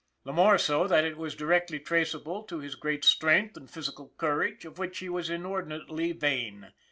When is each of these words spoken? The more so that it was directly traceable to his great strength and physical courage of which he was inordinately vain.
The 0.25 0.33
more 0.33 0.57
so 0.57 0.87
that 0.87 1.05
it 1.05 1.15
was 1.15 1.35
directly 1.35 1.77
traceable 1.79 2.41
to 2.45 2.57
his 2.57 2.73
great 2.73 3.05
strength 3.05 3.55
and 3.55 3.69
physical 3.69 4.13
courage 4.17 4.65
of 4.65 4.79
which 4.79 4.97
he 4.97 5.09
was 5.09 5.29
inordinately 5.29 6.11
vain. 6.11 6.73